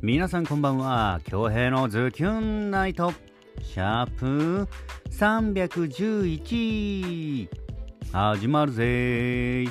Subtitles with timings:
[0.00, 1.20] 皆さんこんばんは。
[1.24, 3.12] 京平のズキュンナイト。
[3.60, 4.68] シャープ
[5.10, 7.48] 311
[8.12, 9.64] 始まるぜ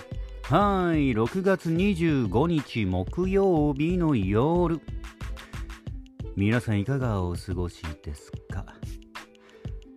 [0.44, 1.14] はい。
[1.14, 4.82] 6月25日木曜日の夜。
[6.36, 8.66] 皆さんいかがお過ごしですか？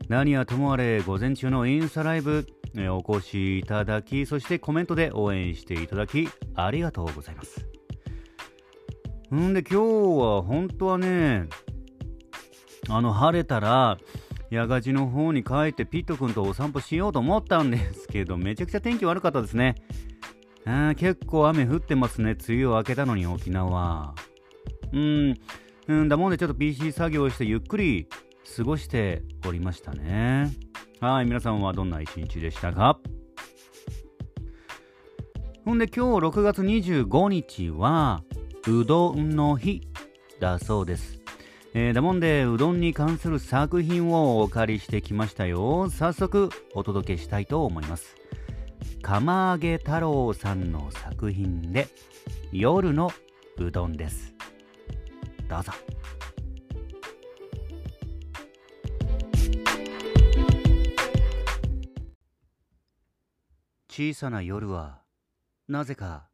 [0.08, 7.66] 何はともあれ午前中のインスタライブお越しいただきそしてコメントで応援していただきありがとうございます。
[9.36, 9.76] んで今日
[10.20, 11.48] は本当はね、
[12.88, 13.98] あの晴れたら、
[14.50, 19.76] 八ガジの方に帰ってピット君とお散歩しようと思ったんですけど、めちゃくちゃ天気悪かったですね。
[20.64, 22.32] あ結構雨降ってますね。
[22.32, 24.14] 梅雨を明けたのに沖縄。
[24.92, 25.34] うん、
[25.86, 28.08] うんだもんでちょっと PC 作業してゆっくり
[28.56, 30.50] 過ごしておりましたね。
[31.00, 32.98] はい、皆さんはどんな一日でしたか？
[35.64, 38.24] ほんで今日6月25日は、
[38.66, 39.88] うどんの日
[40.38, 41.18] だそうです。
[41.72, 45.88] えー、だもんでうどんに関する作品をお借りしてきましたよ。
[45.88, 48.16] 早速お届けしたいと思います。
[49.02, 51.88] 釜揚げ太郎さんの作品で
[52.52, 53.10] 夜の
[53.56, 54.34] うどんです。
[55.48, 55.72] どうぞ。
[63.88, 65.02] 小さな夜は
[65.68, 66.29] なぜか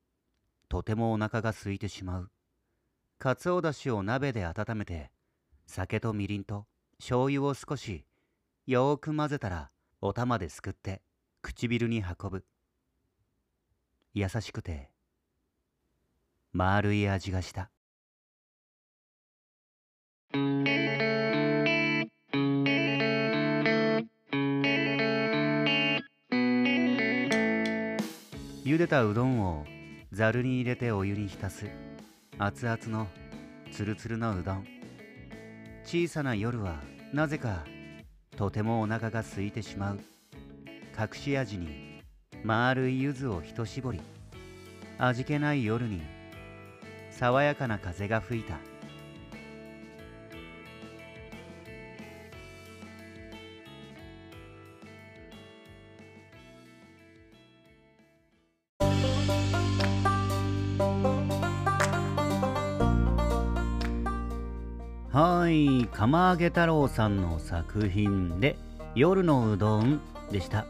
[0.68, 2.30] とてもお腹が空いてしまう。
[3.18, 5.10] かつおだしを鍋で温めて、
[5.66, 6.66] 酒とみりんと
[6.98, 8.04] 醤油を少し
[8.66, 11.02] よーく混ぜたらお玉ですくって
[11.42, 12.44] 唇に運ぶ。
[14.14, 14.90] 優しくて
[16.52, 17.70] 丸い味がした。
[28.64, 29.64] 茹でたうどんを
[30.12, 31.66] ざるに入れてお湯に浸す。
[32.38, 33.08] 熱々の
[33.72, 34.66] つるつるのうどん。
[35.84, 37.64] 小さな夜はなぜか
[38.36, 40.00] とてもお腹が空いてしまう。
[40.98, 42.02] 隠し味に
[42.44, 44.00] 丸い柚子をひとしぼり。
[44.98, 46.00] 味気ない夜に
[47.10, 48.58] 爽やかな風が吹いた。
[65.16, 65.88] はい。
[65.94, 68.58] 釜揚げ太郎さんの作品で
[68.94, 69.98] 夜のうどん
[70.30, 70.66] でした。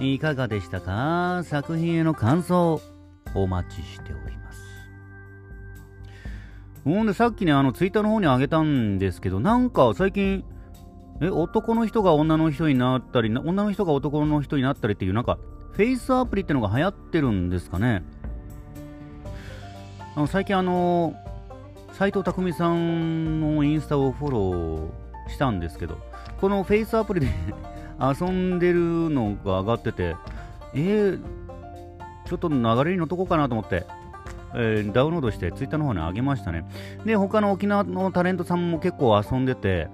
[0.00, 1.44] いかがでしたか？
[1.44, 2.82] 作品への感想
[3.36, 4.58] お待ちしております。
[6.84, 10.42] ほんでさっきねあのツイッターの方にあげたんですけどなんか最近
[11.20, 15.38] え男の人が女の人になったり女の人が男の人になったりっていうなんか
[15.70, 18.02] フェイスアプリってのが流行ってるんですかね？
[20.16, 21.14] あの最近あの
[22.02, 25.98] 斎藤工さんのインスタをフォローしたんですけど、
[26.40, 27.28] このフェイスアプリで
[28.20, 30.16] 遊んでるのが上がってて、
[30.74, 31.20] えー、
[32.24, 33.86] ちょっと流れに乗っとこうかなと思って、
[34.52, 36.64] えー、ダウンロードしてツイッターの方に上げましたね。
[37.04, 39.86] で、他の沖縄のタレントさんも結構遊んでて、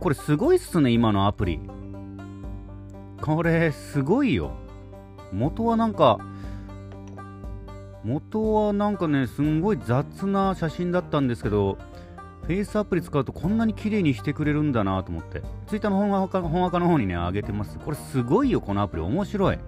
[0.00, 1.60] これすごいっすね、今のアプリ。
[3.22, 4.50] これすごいよ。
[5.32, 6.18] 元はなんか、
[8.04, 11.76] 元はなんかね、すんごい雑な写真だったんですけど、
[12.44, 17.78] フェイスアプリ使うとこんなに綺麗にしてくれるんだなと思って、ツイッターの本赤本赤の方にね、上げてます。
[17.78, 19.02] これすごいよ、このアプリ。
[19.02, 19.58] 面白い。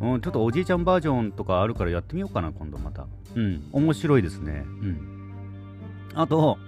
[0.00, 3.06] うん、ちょっとおじいちゃんバージョンとかあるからやってみようかな、今度また。
[3.36, 4.64] うん、面白いですね。
[4.66, 5.32] うん。
[6.14, 6.58] あと、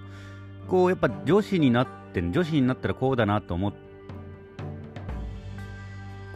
[0.67, 3.85] こう、やっぱ女子になって、女子になったらこうだなと思って、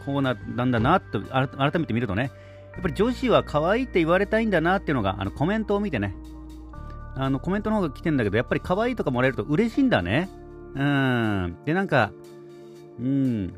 [0.04, 1.48] こうな、なんだなって改
[1.80, 2.30] めて見るとね、
[2.72, 6.14] やっぱり女子は可愛いって言われたいんだなっていうのが、あのコメントを見てね、
[7.16, 10.28] あのコメントの方が来てんだけど、やっぱり可愛いとかもらえると嬉しいんだね。
[10.74, 11.56] うん。
[11.64, 12.12] で、なんか、
[12.98, 13.52] うん、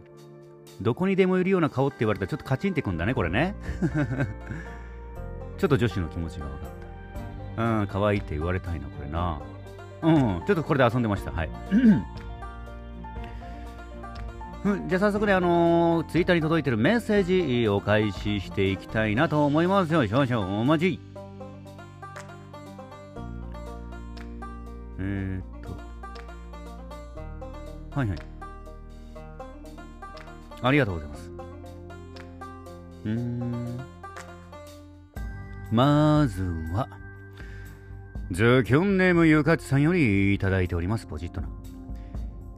[0.81, 3.55] どこにでもいるような顔って言われたらちょっとカチンってくんだね、これね。
[5.59, 6.71] ちょっと女子の気持ちが分かっ
[7.57, 7.63] た。
[7.63, 9.41] うん、可愛いって言われたいな、これな。
[10.03, 11.31] うん、ちょっとこれで遊んでました。
[11.31, 11.51] はい。
[14.65, 20.07] じゃあ早速ね、あのー、ツイッターに届いてるメッセージお返ししていきたいなと思いますよ。
[20.07, 21.01] 少々お待ち。
[25.01, 25.71] えー、っと。
[27.99, 28.19] はいはい。
[30.63, 31.31] ありがとうございます。
[33.05, 33.81] うん。
[35.73, 36.89] まずは、
[38.31, 41.07] ズキュンネームゆかちさんよりいただいております。
[41.07, 41.49] ポジッとな。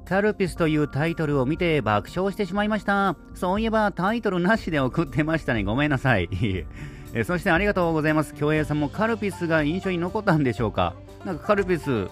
[0.05, 3.17] カルピスというタイトルを見て爆笑してしまいました。
[3.35, 5.65] そういえばタイトルなしで送ってましたね。
[5.65, 6.29] ごめんなさい。
[7.15, 8.35] えそしてありがとうございます。
[8.35, 10.95] 京平さんもカルピスが印象に残ったんでしょうか？
[11.25, 12.09] なんかカルピス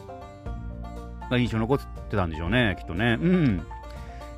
[1.30, 1.78] が印象に残っ
[2.08, 3.18] てたんでしょうねきっとね。
[3.20, 3.62] うん、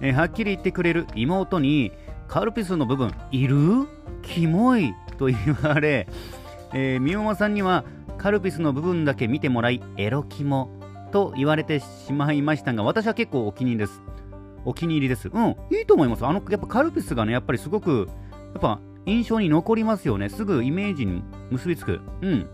[0.01, 1.93] えはっきり言ってくれる妹に
[2.27, 3.13] カルピスの部分。
[3.31, 3.87] いる？
[4.23, 6.09] キモいと言われ、
[6.73, 7.85] えー、みおまさんには
[8.17, 10.71] カルピスの部分だけ見てもらいエロキモ。
[11.15, 14.03] と言われてしまいましたが私は結構お気に入りです。
[14.65, 15.29] お気に入りです。
[15.29, 16.27] うんいいと思います。
[16.27, 18.09] あのやっぱカルピスがねやっぱりすごく
[18.53, 20.29] やっぱ印象に残りますよね。
[20.29, 21.23] すぐイメージに
[21.53, 22.01] 結びつく。
[22.21, 22.49] うん。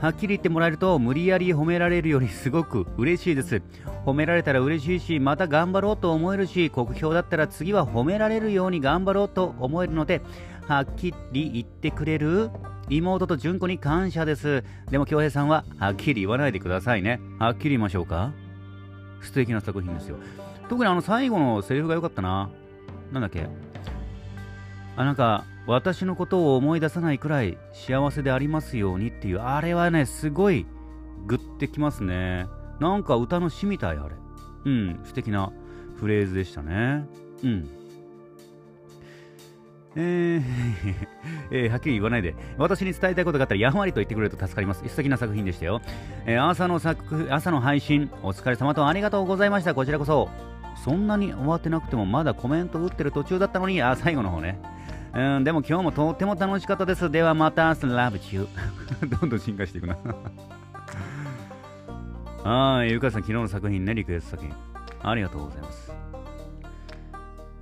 [0.00, 3.60] はっきり言ってもらえると無理やり褒められるよりすごく嬉しいです。
[4.06, 10.20] 褒められたら嬉しいしまた頑張ろうと思えるし国評だったら次は褒められるように頑張ろうと思えるので
[10.68, 12.50] はっきり言ってくれる
[12.88, 14.64] 妹と純子に感謝です。
[14.90, 17.20] でも京平さんははっきり言わないでくださいね。
[17.38, 18.32] はっきり言いましょうか。
[19.20, 20.18] 素敵な作品ですよ。
[20.68, 22.50] 特にあの最後のセリフが良かったな。
[23.12, 23.48] なんだっけ？
[24.96, 30.66] あなんか私のことを思い出さないくらい幸せでありますようにっていうあれはねすごい
[31.26, 32.46] グッてきますね。
[32.80, 34.14] なんか歌の詩みたいあれ。
[34.66, 35.52] うん素敵な
[35.96, 37.06] フレーズでしたね。
[37.42, 37.68] うん。
[39.96, 40.42] えー
[41.50, 42.34] えーはっきり言わないで。
[42.58, 44.86] 私に伝えたいことがあったらやんわりと言ってくれると助かります。
[44.88, 45.80] 素敵な作品でしたよ、
[46.26, 49.74] えー朝の作朝の配信お疲れ様とありがとうございました。
[49.74, 50.28] こちらこそ。
[50.84, 54.58] そんなに終わってなくてもまだコメント打ってる途中だったのにあ最後の方ね。
[55.14, 57.08] うんでも今日もとっても楽しかったです。
[57.10, 58.48] ではまた Love you
[59.20, 59.96] どんどん進化していくな。
[62.42, 64.52] はいゆかさん昨日の作品ねリクエスト作品。
[65.02, 65.94] ありがとうございます。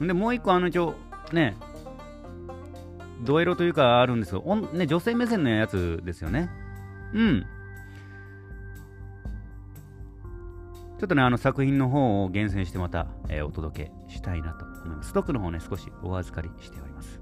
[0.01, 0.95] でもう一個あの一応
[1.33, 1.57] ね
[3.23, 6.51] ドエロというかあるんですけど、ね、女性目線のやつですよね。
[7.13, 7.47] うん。
[10.99, 15.09] ちょっとね、あの作品の方を厳選してまた、えーお届けしたいなと思います。
[15.09, 17.21] ストックの方ね、少しお預かりしております。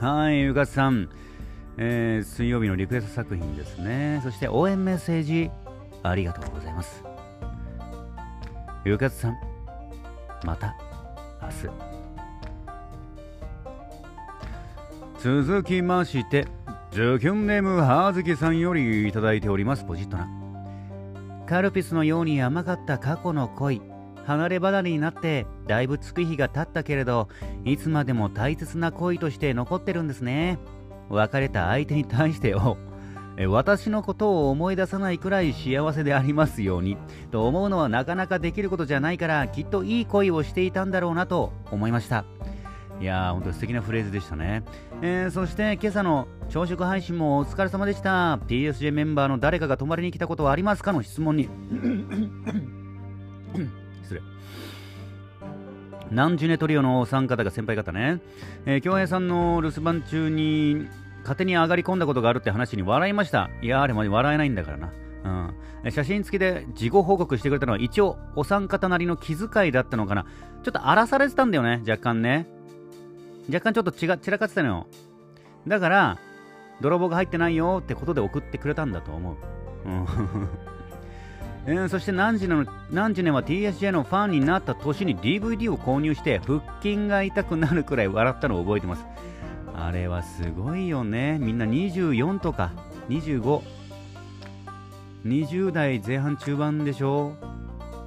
[0.00, 1.08] はい、ゆかさん、
[1.76, 4.20] えー水曜日のリクエスト作品ですね。
[4.24, 5.50] そして応援メッセージ、
[6.02, 7.04] ありがとうございます。
[8.84, 9.36] ゆかさん、
[10.44, 10.74] また
[11.40, 11.87] 明日。
[15.18, 16.46] 続きまして、
[16.92, 20.28] ズキュンネームはずきさんよりいただいております、ポジットな。
[21.46, 23.82] カルピスのように甘かった過去の恋。
[24.28, 27.28] 離れ離れになってだいぶ月日が経ったけれど
[27.64, 30.58] いつまでも大切な恋として残ってるんですね
[31.08, 32.76] 別れた相手に対してを
[33.48, 36.98] 私のことを思い出さないくらい幸せでありますように
[37.30, 42.26] と思うのはなかなかできることじゃないからきっといい恋をしていたんだろうなと思いました
[43.00, 44.64] いやー、本当素敵なフレーズでしたね。
[45.02, 48.38] えーそして今朝の朝食配信もお疲れ様でした。
[48.48, 51.48] TSJ メンバーの誰かが泊まりに来たことはありますかの質問に。
[54.02, 54.22] 失礼。
[56.10, 58.20] ナンジュネトリオのお三方が先輩方ね。
[58.66, 60.88] えー、京平さんの留守番中に
[61.22, 63.50] 勝手に上がり込んだことがあるって話に笑いました。
[63.62, 64.90] いやー、あれまで笑えないんだからな。
[65.84, 70.24] うん、写真付きで事後報告してくれたのは一応お三方なりの気遣いだったのかな。
[70.62, 72.48] ちょっと荒らされてたんだよね、若干ね。
[73.48, 74.86] 若干ちょっと違散らかってたのよ。
[75.66, 76.18] だから、
[76.80, 79.36] 泥棒が入ってないよってことで送ってくれたんだと思う。
[79.86, 80.06] うん
[81.66, 89.04] えー そしてナンジネのナンジネは TSJ のファンになった年に DVD を購入して腹筋が痛くなるくらい笑ったのを覚えてます。
[89.74, 91.38] あれはすごいよね。
[91.38, 92.72] みんな24とか
[93.08, 93.62] 25、
[95.24, 97.34] 20代前半中盤でしょ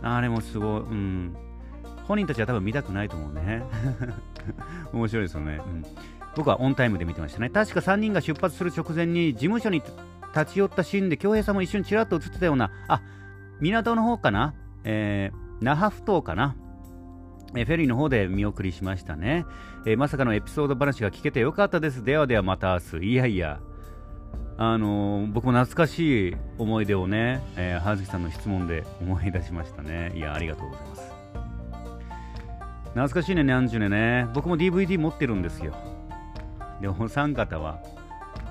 [0.01, 0.81] あれもすごい。
[0.81, 1.35] うん。
[2.07, 3.63] 本人たちは多分見たくないと思うね。
[4.93, 5.85] 面白いですよね、うん。
[6.35, 7.49] 僕はオンタイムで見てましたね。
[7.49, 9.81] 確か3人が出発する直前に事務所に
[10.35, 13.01] 立ち寄ったシーンで京平さんも一瞬ちらっと映ってたような、あ
[13.59, 16.55] 港の方かな、えー、那覇埠頭かな？
[17.53, 19.45] えーフェリーの方で見送りしましたね、
[19.85, 22.03] えーまさかのエピソード話が聞けてよかったです。
[22.03, 23.11] ではではまた明日。
[23.11, 23.59] いやいや。
[24.57, 30.13] あのー僕も懐かしい思い出をね、えー、葉月さんの質問で思い出しましたね。
[30.15, 31.10] いや、ありがとうございます。
[32.93, 34.27] 懐かしいね、ニャンジュネね。
[34.33, 35.73] 僕も DVD 持ってるんですよ。
[36.81, 37.79] でも、お三方は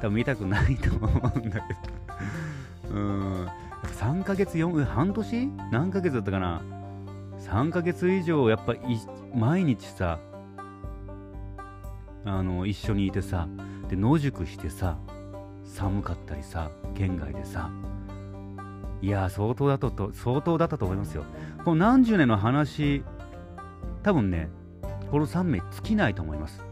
[0.01, 1.75] 多分見たくないと思うんだけ
[2.89, 2.91] ど。
[2.91, 2.99] うー
[3.45, 3.49] ん。
[3.83, 5.47] 3ヶ月、4、半年？
[5.71, 6.63] 何ヶ月だったかな
[7.39, 8.79] ?3 ヶ月以上、やっぱい
[9.35, 10.19] 毎日さ、
[12.25, 13.47] あの、一緒にいてさ、
[13.89, 14.97] で、野宿してさ、
[15.65, 17.71] 寒かったりさ、県外でさ、
[19.03, 21.25] いやー、相当だったと、相当だったと思いますよ。
[21.65, 23.03] この何十年の話、
[24.03, 24.49] 多分ね、
[25.11, 26.65] この3名尽きないと思います。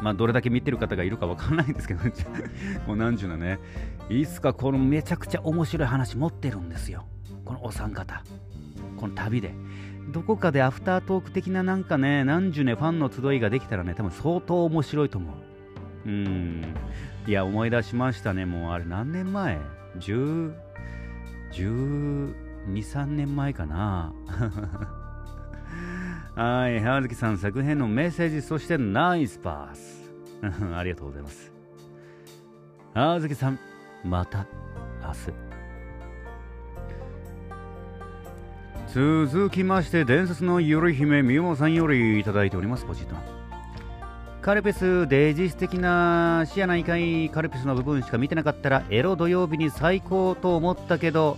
[0.00, 2.00] まあ、どれだけ見てる方がいるかわからないんですけど、
[2.86, 3.58] もう何十年ね、
[4.08, 7.06] いつかこのめちゃくちゃ面白い話持ってるんですよ。
[7.44, 8.24] このお三方。
[8.96, 9.54] この旅で。
[10.12, 15.32] どこかでアフタートーク的ななんかね、何十年ファンの集いができたらね、多分相当面白いと思
[16.04, 16.08] う。
[16.08, 16.74] うん。
[17.26, 18.44] いや、思い出しましたね。
[18.44, 19.60] もうあれ何年前
[20.00, 20.52] ?10、
[21.52, 22.34] 12、
[22.64, 24.12] 3年前かな。
[26.34, 30.10] はい、葉月さん作品のメッセージ、そしてナイスパス。
[30.74, 31.52] ありがとうございます。
[32.94, 33.58] 葉月さん、
[34.02, 34.46] また
[35.02, 35.18] 明日。
[39.26, 43.14] 続きまして、伝説のゆる姫みもさんよりいただいております、ポチッと。
[44.40, 46.92] カルピス、デジス的な視野内科
[47.32, 51.36] カルピスの部分しか見てなかったら、エロ土曜日に最高と思ったけど、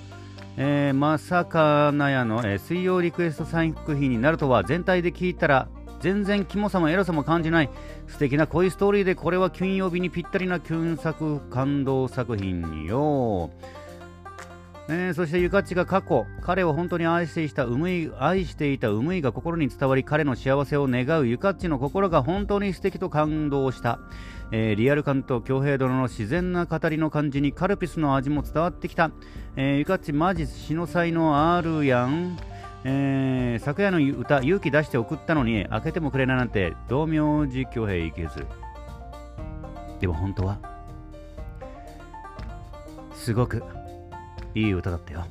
[0.56, 5.68] えー、まさかなやの、えー、水曜リクエスト作品になるとは全体で聞いたら
[6.00, 7.70] 全然キモさもエロさも感じない
[8.06, 13.50] 素敵な恋ストーリーでこれは金曜日にぴったりなキュン作感動作品よ、
[14.88, 23.98] えー、そしてゆかっちが過去彼を本当に愛していたうむい愛していたうむいが心に伝わり彼の幸せを願うゆかっちの心が本当に素敵と感動した。
[24.56, 29.10] えー、リアル感と恭平殿の自然な語りの感じにカルピスの味も伝わってきた、
[29.56, 32.38] えー、ゆかっちマジ死の才能あるやん、
[32.84, 38.46] えー、昨夜の歌勇気出して送ったのに開けてもくれないなんて道明寺恭平いけず。
[39.98, 40.58] でも本当は
[43.12, 43.64] すごく
[44.54, 45.24] いい歌だったよ。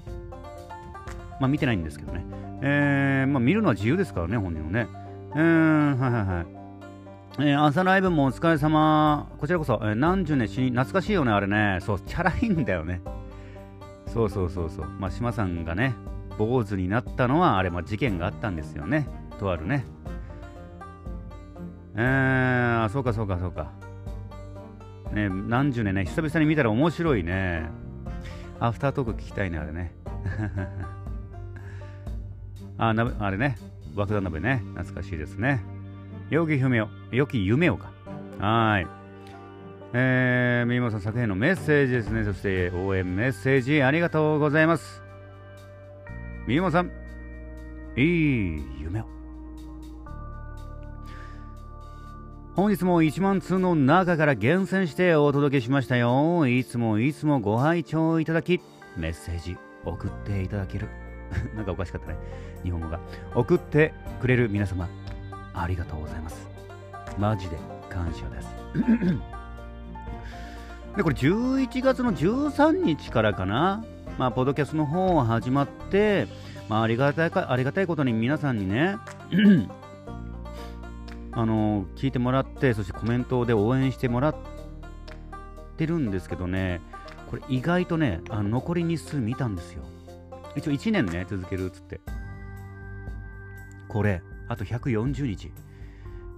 [1.39, 2.25] まあ見てないんですけどね。
[2.61, 4.89] えー、まあ見るのは自由ですからね本人はね。
[5.33, 6.52] うーんはいはいはい。
[7.39, 9.27] えー、朝ライブもお疲れ様。
[9.39, 11.79] こちらこそ、えー、何十年死に、懐かしいよね、あれね。
[11.81, 13.01] そう、チャラいんだよね。
[14.05, 14.85] そうそうそうそう。
[14.99, 15.95] まあ、島さんがね、
[16.37, 19.07] 坊主になったのは、あれ、まあ、事件があったんですよね。
[19.39, 19.83] とあるね。
[21.95, 23.71] えー、あ、そうかそうかそうか。
[25.11, 27.67] ね、何十年ね、久々に見たら面白いね。
[28.59, 29.95] アフタートーク聞きたいね、あれね。
[32.77, 33.57] あ、なあれね、
[33.95, 35.72] 爆弾鍋ね、懐かしいですね。
[36.29, 37.91] 良き夢を、良き夢をか。
[38.39, 38.87] はい。
[39.95, 42.23] えー、みもさん作品のメッセージですね。
[42.23, 45.03] そして応援メッセージありがとうございます。
[46.47, 46.91] みもさん、
[47.95, 49.05] いい夢を。
[52.55, 56.47] 本日も1万通の中から厳選してお届けしましたよ。
[56.47, 58.61] いつもいつもご拝聴いただき、
[58.97, 60.87] メッセージ送っていただける。
[61.55, 62.17] なんかおかしかったね。
[62.63, 62.99] 日本語が。
[63.33, 64.87] 送ってくれる皆様、
[65.53, 66.47] ありがとうございます。
[67.17, 67.57] マジで
[67.89, 68.47] 感謝です。
[70.97, 73.85] で、これ11月の13日からかな、
[74.17, 76.27] まあ、ポドキャスの方始まって、
[76.69, 78.97] まあ、ありがたいか、ありがたいことに皆さんにね、
[81.35, 84.35] あの聞いてもらって、そしてコメントで応援してもらっ
[85.77, 86.81] てるんですけどね、
[87.29, 89.83] これ意外とね、あの残り日数見たんですよ。
[90.55, 92.01] 一応1年ね、続けるっつって。
[93.87, 94.21] これ、
[94.53, 95.51] あと140日。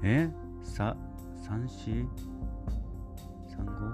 [0.02, 0.30] え？
[0.64, 0.96] さ、
[1.50, 2.08] 3、4、
[3.50, 3.94] 3、5?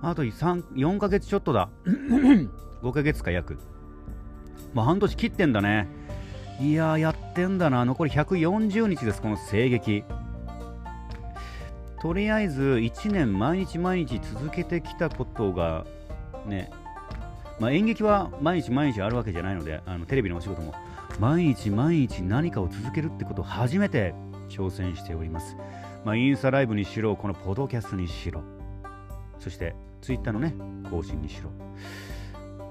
[0.00, 1.68] あと3、4ヶ月ちょっとだ。
[2.82, 3.58] 5ヶ月か約。
[4.72, 5.86] まあ半年切ってんだね。
[6.60, 7.84] いやー、やってんだな。
[7.84, 10.02] 残り140日です、この声劇。
[12.00, 15.84] とりあえず1年毎日毎日続けてきたことが
[16.46, 16.70] ね、
[17.60, 20.74] まあ、演劇は毎日毎日あるわけじゃないので、あのテレビのお仕事も
[21.18, 24.14] 毎日毎日何かを続けるってことを初めて
[24.48, 25.56] 挑戦しております。
[26.04, 28.42] まあ、インスタライブにしろ、このポドキャストにしろ、
[29.38, 30.54] そしてツイッターのね、
[30.90, 31.50] 更新にしろ。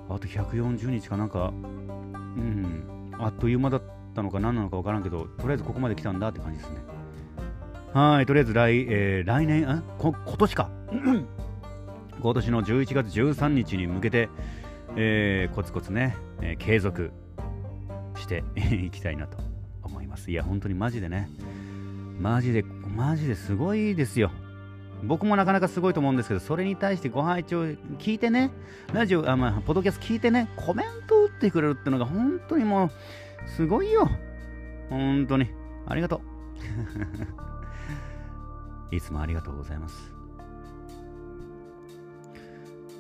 [0.08, 3.82] あと140日かなんか、うん、あっという間だっ
[4.14, 6.78] たのか何なのか分からんけど、とりあえずここまで来たんだって感じですね。
[7.94, 10.70] はい、とりあえず来、えー、来年、あこ今年か。
[12.22, 14.30] 今年の11月13日に向けて、
[14.96, 17.12] えー、コツコツね、えー、継続
[18.26, 18.44] して
[18.76, 19.38] いきたいなと
[19.84, 20.32] 思います。
[20.32, 21.30] いや、本当にマジでね、
[22.20, 24.32] マジで、マジですごいですよ。
[25.04, 27.62] 僕もなかなかすごいと思うんですけど、それに対してご拝聴
[28.00, 28.50] 聞いてね、
[28.94, 32.92] ラジオ、あまあ、ポッドキャスト聞いてね、コメント打ってくれるってのが本当にもう、
[33.50, 34.10] すごいよ。
[34.90, 35.48] 本当に。
[35.86, 36.22] ありがと
[38.92, 38.96] う。
[38.96, 40.12] いつもありがとうございます。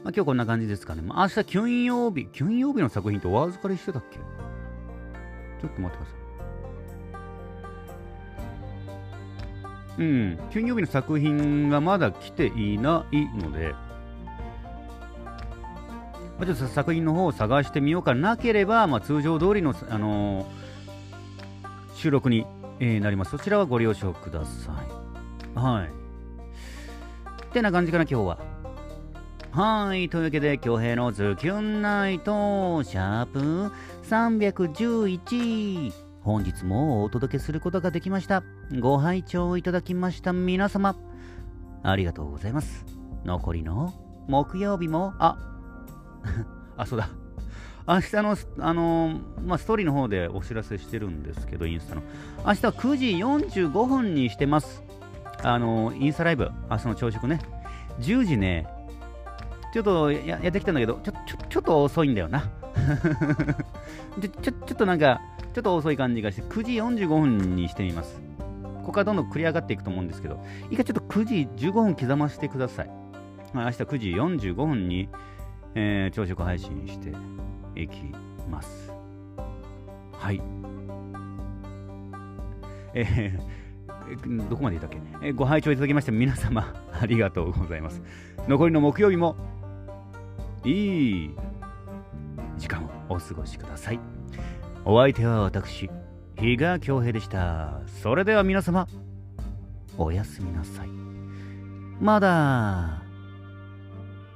[0.03, 1.01] まあ、今日こんな感じですかね。
[1.01, 4.19] まあ、明日、金曜日、金曜日の作品とお預かりしてたっけ？
[5.67, 6.25] ちょっと待ってください。
[9.97, 13.73] うん、金曜日の作品がまだ来ていないので、
[16.37, 20.45] まあ、ちょっと作品の方を探してみようかなければ、まあ、通常通りの、あのー、
[21.95, 22.45] 収録に、
[22.79, 23.31] えー、なります。
[23.31, 25.57] そちらはご了承ください。
[25.57, 25.85] はい。
[27.45, 28.54] ってな感じかな、今日は。
[29.55, 30.09] はい。
[30.09, 33.71] というわけで、京平のズキュンナイト、シャープ
[34.03, 35.93] 311。
[36.23, 38.43] 本日もお届けすることができました。
[38.81, 40.97] ご拝聴いただきました皆様、
[41.83, 42.85] ありがとうございます。
[43.23, 43.93] 残りの
[44.27, 45.37] 木曜日も、あ、
[46.75, 47.07] あ、そうだ。
[47.87, 52.01] 明日の、あの、まあ、ストーリーの方でお知らせしてるんですけど、インスタの。
[52.45, 54.83] 明日9時45分にしてます。
[55.43, 57.39] あの、インスタライブ、明日の朝食ね。
[58.01, 58.67] 10時ね、
[59.75, 62.49] ちょっとやってきたんだけど、ちょ、ちょ、ちょっと遅いんだよな。
[64.21, 65.19] ちょ、ちょ、っとなんか、
[65.53, 66.71] ちょっと遅い感じがして、9時
[67.03, 68.21] 45分にしてみます。
[68.77, 70.41] ここからどんどん繰り上がっていくと思うんですけど、
[70.71, 72.89] 一回ちょっと9時15分刻ませてください。
[73.53, 74.11] 明日9時
[74.51, 75.09] 45分に、
[75.73, 77.11] えー、朝食配信して
[77.75, 78.01] いき
[78.49, 78.93] ます。
[80.13, 80.41] はい。
[82.93, 88.01] えー、どこまで言ったっけ、ご拝聴いただきまして皆様ありがとうございます。
[88.47, 89.35] 残りの木曜日も
[90.65, 91.35] いい
[92.57, 93.99] 時間をお過ごしください。
[94.83, 95.89] お相手は私、
[96.37, 97.81] 比嘉恭平でした。
[98.01, 98.87] それでは皆様、
[99.97, 100.89] おやすみなさい。
[102.01, 103.03] まだ、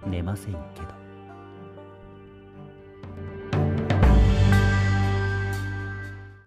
[0.06, 0.99] 寝ませんけど。